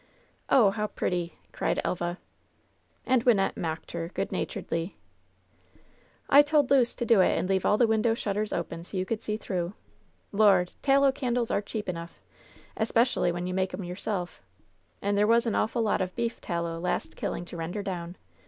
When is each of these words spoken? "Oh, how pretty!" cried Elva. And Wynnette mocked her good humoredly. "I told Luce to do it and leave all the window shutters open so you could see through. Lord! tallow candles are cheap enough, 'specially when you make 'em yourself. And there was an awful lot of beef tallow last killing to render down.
"Oh, 0.49 0.71
how 0.71 0.87
pretty!" 0.87 1.37
cried 1.51 1.79
Elva. 1.83 2.17
And 3.05 3.23
Wynnette 3.23 3.55
mocked 3.55 3.91
her 3.91 4.09
good 4.15 4.31
humoredly. 4.31 4.95
"I 6.27 6.41
told 6.41 6.71
Luce 6.71 6.95
to 6.95 7.05
do 7.05 7.21
it 7.21 7.37
and 7.37 7.47
leave 7.47 7.67
all 7.67 7.77
the 7.77 7.85
window 7.85 8.15
shutters 8.15 8.51
open 8.51 8.83
so 8.83 8.97
you 8.97 9.05
could 9.05 9.21
see 9.21 9.37
through. 9.37 9.75
Lord! 10.31 10.71
tallow 10.81 11.11
candles 11.11 11.51
are 11.51 11.61
cheap 11.61 11.87
enough, 11.87 12.19
'specially 12.83 13.31
when 13.31 13.45
you 13.45 13.53
make 13.53 13.75
'em 13.75 13.83
yourself. 13.83 14.41
And 15.03 15.15
there 15.15 15.27
was 15.27 15.45
an 15.45 15.53
awful 15.53 15.83
lot 15.83 16.01
of 16.01 16.15
beef 16.15 16.41
tallow 16.41 16.79
last 16.79 17.15
killing 17.15 17.45
to 17.45 17.57
render 17.57 17.83
down. 17.83 18.15